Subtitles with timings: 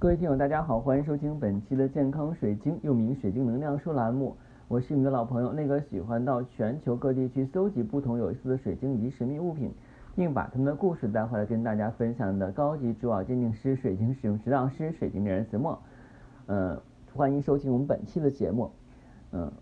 [0.00, 4.34] 各位听友，大家好，欢迎收听本期的健康水晶，又名水晶能量书栏目。
[4.66, 9.70] 我是你们的老朋友，那个喜欢到全球各地去搜集不同有意思的水晶以及神秘物品，
[10.16, 15.78] 并把他们的故事带回来跟大家分享的高级珠宝鉴定师、水晶使用指导师、水晶猎人子墨。
[16.46, 16.80] 嗯，
[17.12, 18.70] 欢迎收听我们本期的节目。
[19.32, 19.52] 嗯，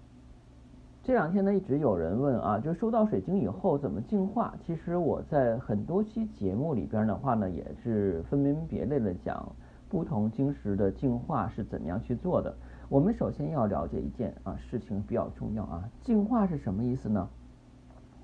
[1.03, 4.55] 这两天呢，一直有人问啊，就收到水晶以后怎么净化？
[4.65, 9.45] 其实我在很多期节目里边的话呢，也是分门别类的讲。
[9.89, 12.55] 不同晶石的净化是怎么样去做的？
[12.89, 17.29] 我们首先要了解一件啊事情比较重要啊，净化是什么意思呢？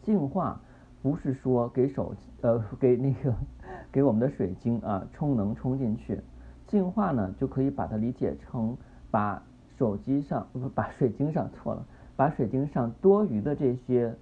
[0.03, 0.61] 净化
[1.03, 3.35] 不是说给手呃给那个
[3.93, 6.21] 给我们的水晶啊充能充进去，
[6.67, 8.77] 净化呢就可以把它理解成
[9.11, 9.43] 把
[9.79, 11.87] 手机上不把水晶上错了，
[12.17, 14.15] 把水晶上多余的这些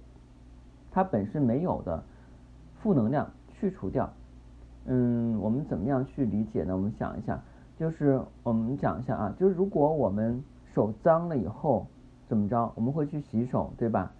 [0.91, 2.03] 它本身没有的
[2.81, 4.11] 负能量去除掉。
[4.85, 6.75] 嗯，我们怎么样去理解呢？
[6.75, 7.41] 我们想一下，
[7.77, 11.87] 就是我们讲一下啊，就是如果我们手脏了以后
[12.27, 14.11] 怎么着，我们会去洗手，对吧？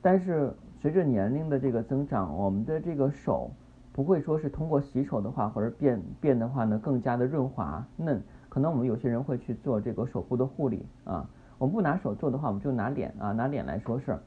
[0.00, 3.50] 但是随着年龄的这个增长，我们的这个手
[3.92, 8.22] 不会说是通过洗手的话，或者变变的话呢，更加的润滑嫩。
[8.48, 11.28] 可能我们有些人会去做这个手部的护理啊。
[11.58, 14.20] 我们不拿手做的话，我们就拿脸啊，拿脸来说事儿。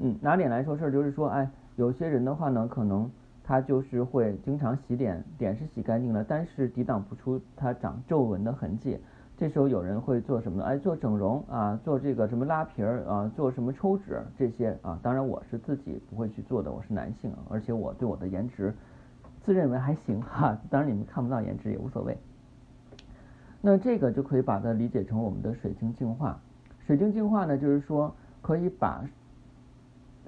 [0.00, 3.10] 嗯，拿脸来说事儿，就是说，哎，有些人的话呢，可能。
[3.46, 8.98] 他就是会经常洗脸，脸是洗干净了，但是抵挡不出它长皱纹的痕迹。
[9.36, 10.64] 这时候有人会做什么呢？
[10.64, 14.98] 哎，做整容啊，做这个什么拉皮儿啊，做什么抽脂这些啊。
[15.02, 18.72] 当然我是自己不会去做的，我是男性，而且我对我的颜值
[19.42, 20.58] 自认为还行哈。
[20.70, 22.16] 当然你们看不到颜值也无所谓。
[23.60, 26.40] 那这个就可以把它理解成我们的水晶净化。
[26.86, 29.04] 水晶净化呢，就是说可以把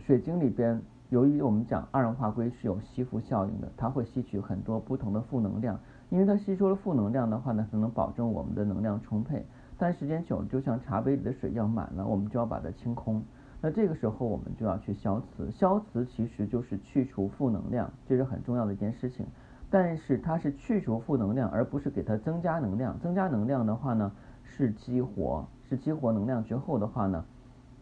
[0.04, 0.82] 水晶里边。
[1.10, 5.78] 由于我们讲二氧化硅是有吸附效应的，它会吸取很多不同的负能量，
[6.10, 9.46] 因为它吸收了负能量的话呢，才能保证我们的能量充沛。
[9.78, 13.22] 但时间久了，就像茶杯里的水要满了，我们就要把它清空。
[13.60, 19.24] 那这个时候我们就要去消磁，消磁其实就是去除负能量，这是很重要的一件事情。
[19.70, 22.98] 但是它是去除负能量，而不是给它增加能量。
[22.98, 24.10] 增加能量的话呢，
[24.42, 27.24] 是激活，是激活能量之后的话呢，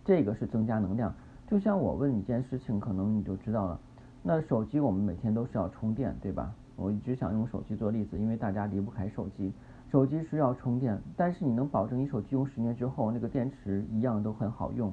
[0.04, 1.14] 这个是增加能量。
[1.46, 3.78] 就像我问你一件事情，可能你就知道了。
[4.22, 6.54] 那手机我们每天都是要充电，对吧？
[6.76, 9.52] 我一直想用手机做例子，因为大家离不开手机。
[9.90, 14.92] 手机是要充电，但是你能保证你手机用十年之后那个电池一样都很好用？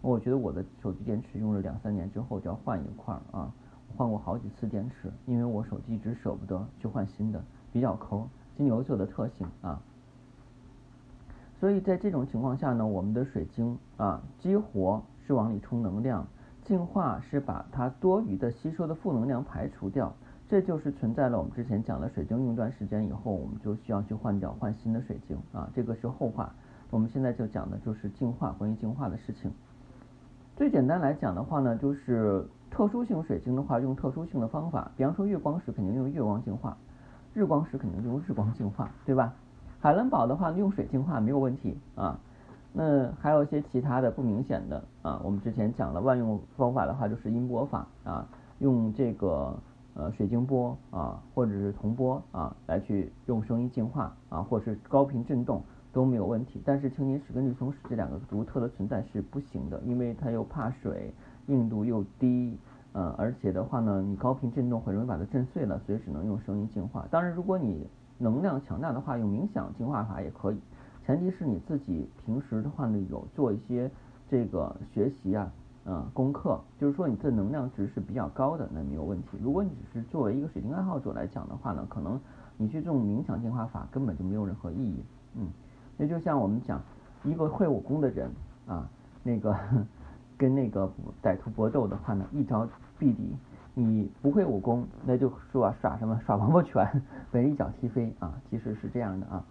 [0.00, 3.54] 我觉得我的手机电池用了两三年之后就要换一块儿啊，
[3.96, 7.42] 换过好几次电池，因为我手机一直舍不得去换新的，
[7.72, 9.80] 比较抠，金牛座的特性啊。
[11.60, 15.00] 所以在这种情况下呢，我们的水晶啊激活。
[15.26, 16.26] 是往里充能量，
[16.64, 20.12] 净化是把它多余的吸收的负能量排除掉，
[20.48, 26.52] 这就是存在了我们之前讲的水晶用一段时间以后，我们就需要去换掉换新的水晶啊，这个是后话。
[26.90, 29.50] 我们现在就讲的就是净化，关于净化的事情。
[30.56, 36.76] 最简单来讲的话呢，就是特殊性水晶的话，用特殊性的方法，比方说月光石肯定用月光净化，
[37.32, 39.32] 日光石肯定用日光净化，对吧？
[39.80, 42.20] 海蓝宝的话用水净化没有问题啊。
[42.74, 48.26] 那还有一些其他的不明显的啊，我们之前讲了万用方法的话，就是音波法啊，
[48.60, 49.54] 用这个
[49.94, 55.62] 呃水晶波啊，或者是铜波啊，来去用声音净化啊，或者是高频振动
[55.92, 56.62] 都没有问题。
[56.64, 61.12] 但是青金石跟绿松石这两个独特的存在是不行的，因为它又怕水，
[61.48, 62.56] 硬度又低，
[62.94, 67.06] 呃，而且的话呢，你高频振动很容易把它震碎了，所以只能用声音净化。
[67.10, 70.58] 当然，如果你能量强大的话，用冥想净化法也可以。
[71.04, 73.90] 前提是你自己平时的话呢，有做一些
[74.30, 75.52] 这个学习啊，
[75.84, 79.38] 嗯，功课，就是说你的能量值是比较高的，那没有问题。
[79.42, 82.18] 如果你只是作为一个水晶爱好者来讲的话呢，可能
[82.56, 84.96] 你去这种冥想净化法根本就没有任何意义，
[85.34, 85.48] 嗯。
[85.96, 86.80] 那就像我们讲
[87.24, 88.30] 一个会武功的人
[88.66, 88.88] 啊，
[89.22, 89.56] 那个
[90.38, 90.90] 跟那个
[91.22, 92.66] 歹徒搏斗的话呢，一招
[92.98, 93.34] 毙敌。
[93.74, 96.86] 你不会武功，那就说耍什么耍王八拳，
[97.32, 99.42] 被人一脚踢飞啊，其实是这样的啊。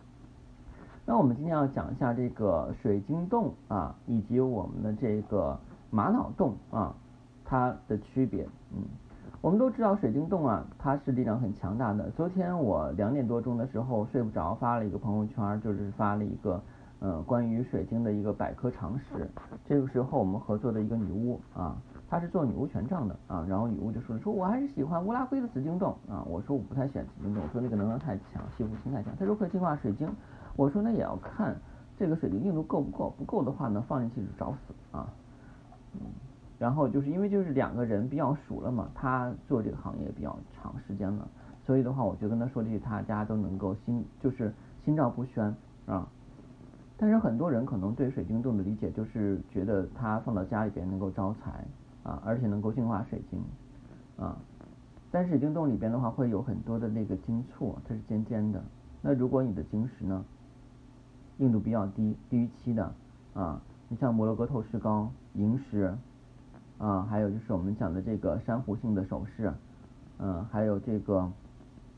[1.12, 5.60] 那我们今天要讲一下这个水晶洞啊，以及我们的这个
[5.90, 6.96] 玛瑙洞啊，
[7.44, 8.48] 它的区别。
[8.74, 8.82] 嗯，
[9.42, 12.10] 我们都知道水晶洞啊，它是力量很强大的。
[12.12, 16.64] 昨天我两点多钟的时候睡不着，发了一个朋友圈，就是发了一个
[17.02, 19.30] 呃关于水晶的一个百科常识。
[19.66, 21.76] 这个时候我们合作的一个女巫啊，
[22.08, 29.14] 她是做女巫权杖的啊，然后女巫就说说我还是喜欢乌拉圭的紫晶洞啊，我说我不太喜欢紫晶洞，我说那个能量太强，吸附性太强。
[29.20, 30.10] 她说可以净化水晶。
[30.62, 31.56] 我说那也要看
[31.98, 35.12] 这个水晶硬度够不够，不够的话呢，放进去就找死啊。
[35.96, 36.02] 嗯，
[36.60, 41.28] 然后就是因为就是两个人比较熟了嘛，他做这个行业比较长时间了，
[41.66, 41.82] 所以。
[41.82, 44.54] 的话，我就跟他说这些，大家都能够心就是
[44.86, 45.52] 心照不宣
[45.88, 46.08] 啊。
[46.96, 51.66] 但是很多人可能对水晶洞的理解就是觉得它放到家里边能够招财
[52.04, 53.44] 啊，而且能够净化水晶
[54.24, 54.38] 啊。
[55.10, 58.64] 但是水晶洞里边的话会有很多的那个晶簇，它是尖尖的。
[59.02, 60.24] 那如果你的晶石呢，
[61.42, 62.94] 硬度比较低，低于七的
[63.34, 63.60] 啊，
[63.90, 65.92] 你像摩洛哥透石膏、萤石
[66.78, 69.52] 啊，还有就是我们讲的这个珊瑚性的首饰，
[70.20, 71.32] 嗯，还有这个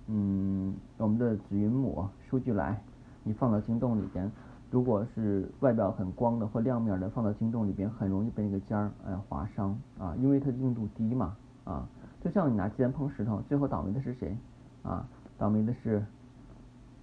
[0.07, 2.81] 嗯我们的紫云母、舒俱来，
[3.23, 4.31] 你放到晶洞里边，
[4.71, 11.35] 如果是外表很光的或亮面的，放到晶洞里边很容易被那个尖儿哎划伤啊，因为它硬度低嘛
[11.65, 11.85] 啊。
[12.21, 14.37] 就像你拿鸡蛋碰石头，最后倒霉的是谁？
[14.83, 15.05] 啊，
[15.37, 16.01] 倒霉的是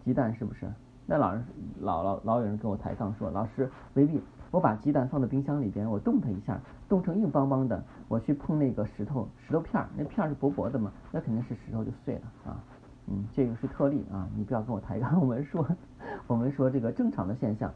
[0.03, 0.67] 鸡蛋，是不是？
[1.11, 1.45] 那老人
[1.81, 4.23] 老老老有人跟我抬杠说，老师，威力，
[4.53, 12.62] 我把鸡蛋放在冰箱里边，我冻它一下，冻成硬邦邦的，我去碰那个石头，石头片儿，那片儿是薄薄的嘛，那肯定是石头就碎了啊。
[13.09, 15.67] 嗯，这个是特例啊，你不要跟我抬杠，我们说
[16.29, 17.75] 我们说这个正常的现象。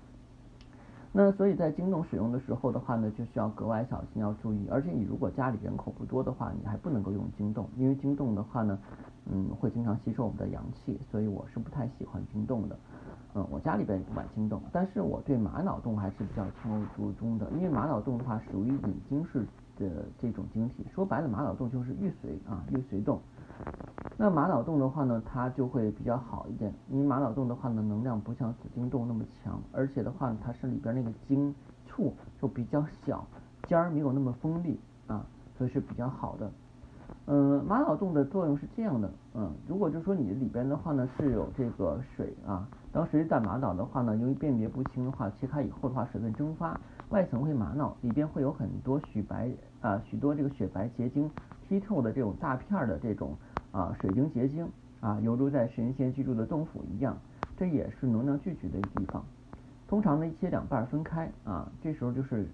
[1.11, 4.69] 那所以在京洞使用的时候的话呢，就需要格外小心，要注意。
[4.71, 8.79] 而且你如果家里人口不多的话，你还不能够用京洞，因为京洞的话呢，
[9.27, 12.79] 嗯，会经常吸收我们的阳气，所以我是不太喜欢京洞的。
[13.35, 19.45] 嗯，我家里边也不买京洞，但是我对玛瑙洞还是比较情有独钟的，因为玛瑙洞的话属于隐晶式
[19.77, 23.21] 的这种晶体，说白了玛瑙洞就是玉髓啊，玉髓洞。
[24.17, 26.73] 那玛瑙洞的话呢，它就会比较好一点。
[26.89, 31.53] 因为玛瑙洞的话呢，能量不像紫晶洞那么强，而且的话，它是里边那个晶
[31.89, 33.27] 簇就比较小，
[33.67, 34.79] 尖儿没有那么锋利
[35.09, 35.27] 啊，
[35.59, 36.51] 所以是比较好的。
[37.27, 49.51] 嗯，玛瑙洞的作用是这样的，嗯，如果就说你里边的话呢是有这个水啊，当时在玛瑙的话呢，由于辨别不清的话，切开以后的话，水分蒸发，外层会玛瑙，里边会有很多许白
[49.81, 51.29] 啊，许多这个雪白结晶。
[51.69, 53.35] 剔透的这种大片的这种
[53.73, 54.69] 啊水晶结晶
[55.01, 57.19] 啊，犹如在神仙居住的洞府一样，
[57.57, 59.25] 这也是能量聚集的一个地方。
[59.89, 62.47] 通常呢，一切两半分开啊，这时候就是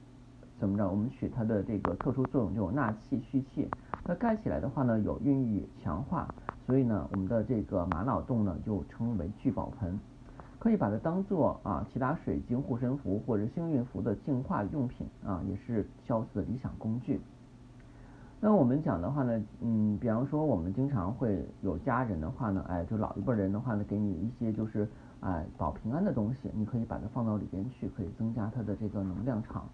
[0.59, 0.89] 怎么着？
[0.89, 3.69] 我们取它的这个特殊作用，就纳气蓄气。
[4.07, 6.27] 那盖起来的话呢，有孕育强化，
[6.67, 10.01] 所以呢，我们的这个玛瑙洞呢就称为聚宝盆，
[10.61, 17.19] 可以把它当做啊其他水晶护身符或者幸运符的净化用品啊，也是消磁的理想工具。
[18.43, 24.87] 那我们讲的话呢，嗯，比方说我们经常会有家人的话呢，哎，就老一辈人的话呢，给你一些就是
[25.21, 29.67] 哎保平安的东西，你可以把它放到里边去，可以增加它的这个能量场。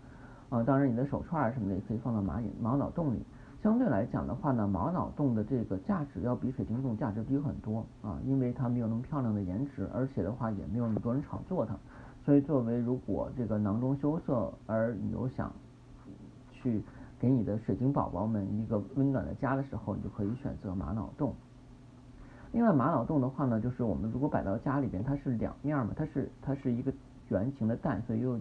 [0.50, 3.25] 啊，当然你的手串什么的也可以放到玛隐玛瑙洞里。
[3.67, 11.77] 相对来讲的话呢，玛瑙洞的这个价值要比水晶洞价值低很多啊，因为它没有那么漂亮的颜值，而且的话也没有那么多人炒作它。
[12.25, 15.53] 所以作为如果这个囊中羞涩而你又想
[16.53, 16.81] 去。
[17.19, 21.35] 给你的水晶宝宝们一个温暖的家的时候，你就可以选择玛瑙洞。
[22.53, 26.93] 另外，玛瑙洞的话呢，就是我们如果摆到家里边，它是两面嘛，它是它是一个
[27.31, 28.39] 圆形的蛋，所以又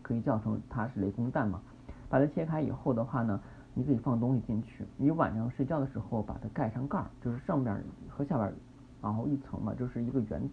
[0.00, 1.60] 可以叫成它是雷公蛋嘛。
[2.08, 3.38] 把它切开以后的话呢，
[3.74, 4.86] 你可以放东西进去。
[4.96, 7.76] 你晚上睡觉的时候把它盖上盖儿，就是上边
[8.08, 8.52] 和下边
[9.02, 10.48] 然后一层嘛，就是一个圆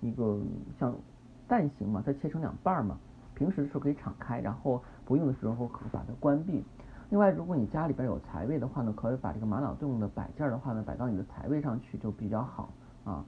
[0.00, 0.38] 一个
[0.78, 0.94] 像
[1.48, 2.98] 蛋形嘛，它切成两半嘛。
[3.34, 6.64] 平时的时候可以敞开，然后不用的时候可把它关闭。
[7.10, 12.68] 另外，如果你家里边有财位的话呢，可以把这个玛瑙洞的摆件的话呢，摆到你的财位上去就比较好
[13.04, 13.24] 啊。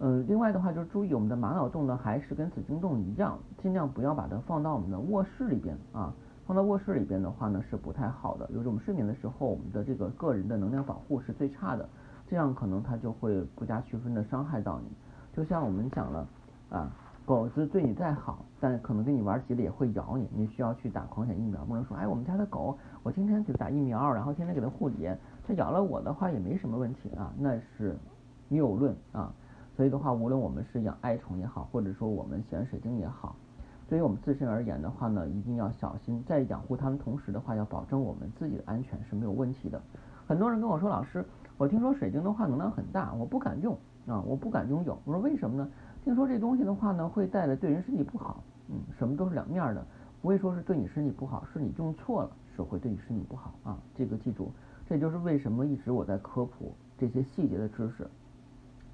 [0.00, 6.12] 嗯，另外的话就是注意我们的玛瑙洞呢，还是跟紫晶洞一样，尽量不要把它放到我们的卧室里边啊。
[6.52, 8.46] 放到卧室里边的话呢，是不太好的。
[8.52, 11.88] 由于我们睡眠的时候，我们的这个个人的能量保护是最差的，
[12.28, 14.86] 这样可能它就会不加区分的伤害到你。
[15.34, 16.28] 就像我们讲了
[16.68, 16.92] 啊。
[17.24, 21.64] 狗子对你再好，但可能跟你玩急了也会咬你，你需要去打狂犬疫苗。
[21.64, 25.08] 不能说，哎，我们家的狗，我天天给它打疫苗，然后天天给它护理，
[25.46, 27.96] 它咬了我的话也没什么问题啊，那是
[28.48, 29.32] 谬论啊。
[29.76, 33.36] 所以的话，无论我们是养爱宠也好，或者说我们选水晶也好，
[33.92, 39.78] 对于我们自身而言的话呢，一定要小心，在养护它们同时的话，要保证我们自己的安全是没有问题的。
[40.26, 41.22] 很多人跟我说，老师，
[41.58, 44.98] 我听说水晶的话能量很大，我不敢用啊，我不敢拥有。
[45.04, 45.68] 我说为什么呢？
[46.02, 48.42] 听说这东西的话呢，会带来对人身体不好。
[48.70, 49.86] 嗯，什么都是两面的，
[50.22, 53.78] 不会说是对你身体不好，是你用错了，是会对你身体不好啊。
[53.94, 54.50] 这个记住，
[54.86, 58.08] 这就是为什么一直我在科普这些细节的知识。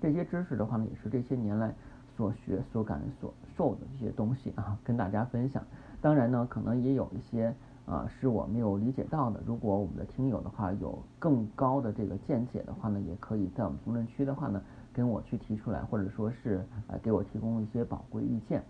[0.00, 1.72] 这些知识的话呢，也是这些年来
[2.18, 5.62] 所学、所感、所受的这些东西啊，跟大家分享。
[6.00, 7.54] 当然呢，可能也有一些
[7.86, 9.40] 啊是我没有理解到的。
[9.46, 14.60] 如果我们的听友的话有更高的这个见解的话呢，也可以在我们评论区的话呢。
[14.90, 18.64] 跟我去提出来，或者说是啊给我提供一些宝贵意见。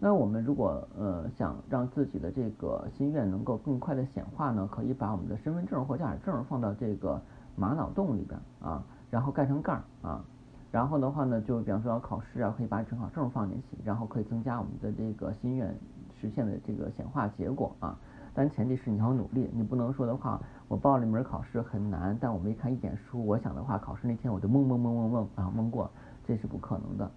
[0.00, 7.22] 那我们如果呃想让自己的这个心愿能够更快的显化呢，可以把我们的身份证或驾驶证放到这个
[7.54, 10.24] 玛瑙洞里边啊，然后盖上盖儿啊。
[10.72, 15.72] 然后的话呢，就比方说要考试啊，可以把准考证放进去，然后可以增加我们的这个心愿
[16.18, 17.94] 实现的这个显化结果啊。
[18.34, 25.90] 但前提是你要努力，你不能说的话，我报了一门考试很难，但我没看一点书，我想的话，考试那天我就蒙蒙蒙蒙蒙啊蒙过，
[26.26, 27.10] 这是不可能的。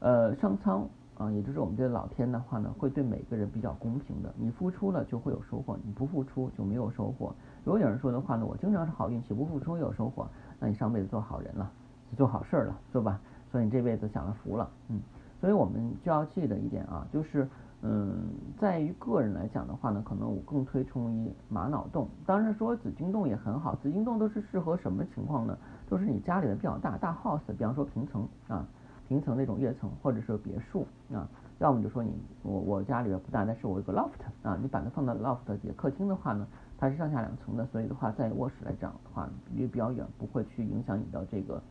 [0.00, 7.34] 呃，上苍啊，也就是我们这老天的话呢，会对每个人比较公平的，你付出了就会有收获，你不付出就没有收获。
[7.64, 10.26] 如果有人说的话呢，我经常是好运气，不付出有收获，
[10.60, 11.72] 那你上辈子做好人了。
[12.16, 13.20] 做好事儿了，是吧？
[13.50, 14.98] 所以你这辈子享了福了，嗯，
[15.40, 17.46] 所以我们就要记得一点啊，就是，
[17.82, 22.08] 嗯，在于个人来讲的话呢，可能我更推崇于玛瑙洞。
[22.24, 25.58] 当然说紫金洞也很好，紫金洞都是适合什么情况呢？
[25.88, 28.66] 都是你家里的比较大，大 house，比方说平层啊，
[29.06, 31.28] 平层那种跃层，或者是别墅啊，
[31.58, 32.10] 要么就说你
[32.42, 36.46] 我我家里边不大，但是我有个 loft 啊，你把它放到 loft 的客厅的话呢，
[36.78, 41.62] 它是上下两层的，所以的话在卧室来讲的话离比较远，不会去影响你的这个。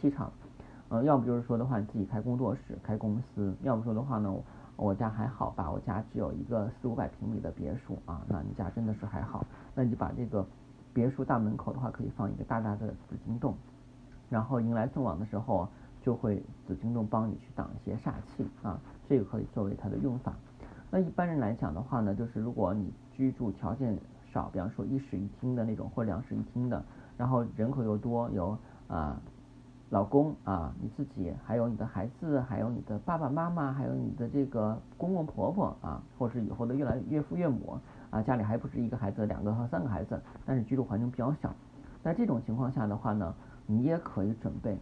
[0.00, 0.32] 气场，
[0.88, 4.32] 呃，要不就是说的话，你自己开工作室、开公司；要不说的话呢，
[4.76, 10.46] 我家还好吧，我家只有一个四五百平米的别墅啊，那你家真的是还好，那你就把这个
[10.92, 13.54] 别墅大门口的话，可以放一个大大的紫金洞，
[14.28, 15.68] 然后迎来送往的时候，
[16.02, 20.32] 就会紫金洞帮你去挡一些煞气啊，这个可以作为它的用法。
[20.90, 23.98] 那一般人来讲的话呢，就是如果你居住条件
[24.32, 26.84] 少，比方说一室一厅的那种，或两室一厅的，
[27.16, 28.56] 然后人口又多，有
[28.88, 29.20] 啊。
[29.90, 37.78] 老公啊，你自己，还有你的孩子，还有你的爸爸妈妈，还有你的这个公公婆婆啊，或者是以后的越来岳父岳母
[38.10, 41.54] 啊，家里还不止一个孩子，两个和三个孩子，但是居住环境比较小。
[42.02, 43.32] 在这种情况下的话呢，
[43.64, 44.76] 你也可以准备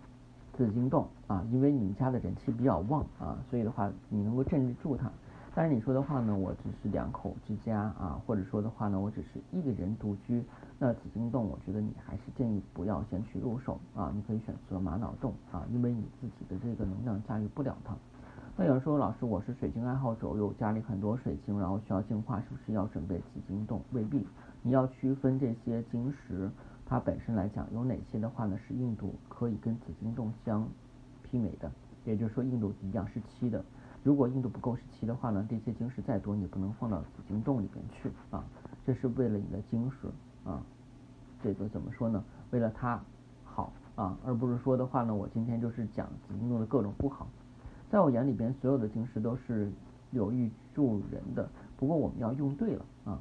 [0.54, 5.10] 紫金洞啊，因为你们家的人气比较旺啊，所以的话你能够镇得住它。
[5.56, 10.42] 但是你说的话呢，我只是两口之家啊，或者说的话呢，我只是一个人独居，
[10.80, 17.94] 那紫金洞，我觉得你还是建议不要先去入手啊，你可以选择玛瑙洞啊，因为你自己的这个能量驾驭不了它。
[18.56, 23.80] 那有人说，老师，我是水晶爱好者，我有家里很多水晶，然后需要净化，是不是要准备紫金洞？
[23.92, 24.26] 未必，
[24.60, 26.50] 你要区分这些晶石，
[26.84, 30.66] 它本身来讲有哪些的话呢，是硬度可以跟紫金洞相
[31.30, 31.70] 媲美的，
[32.04, 33.64] 也就是说硬度一样是七的。
[34.04, 38.44] 如果硬度不够十七的话呢，这些晶石再多，你不能放到紫金洞里边去啊。
[38.84, 40.08] 这是为了你的晶石
[40.44, 40.62] 啊，
[41.42, 42.22] 这个怎么说呢？
[42.50, 43.00] 为了它
[43.44, 47.26] 好啊，而不是说的话呢，我今天就是讲紫金洞的各种不好。
[47.90, 49.72] 在我眼里边，所有的晶石都是
[50.10, 53.18] 有益助人的，不过我们要用对了啊。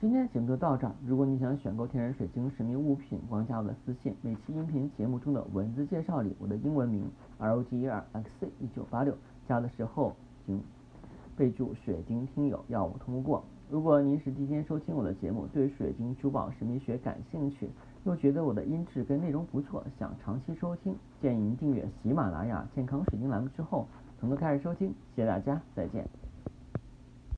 [0.00, 0.92] 今天节目就到这儿。
[1.06, 4.12] 如果你想选购天然水晶神秘物品，光加我的私信。
[4.20, 10.12] 每期音频节目中的文字介绍里，我的英文名 R O G E R X C 一九八六加的时候。
[10.44, 10.60] 请
[11.36, 13.44] 备注“水晶听友”，要我通过。
[13.70, 17.68] 如果您是第一天收听我的节目，对水晶珠宝神秘学感兴趣，
[18.04, 23.86] 又觉得我的音质跟内容不错，想长期收听，建议您订阅喜马拉雅健康水晶栏目之后，
[24.20, 24.88] 从头开始收听。
[25.16, 26.23] 谢谢大家，再见。